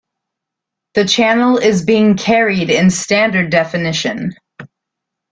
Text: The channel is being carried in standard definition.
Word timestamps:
The 0.95 1.05
channel 1.05 1.59
is 1.59 1.85
being 1.85 2.17
carried 2.17 2.71
in 2.71 2.89
standard 2.89 3.51
definition. 3.51 4.33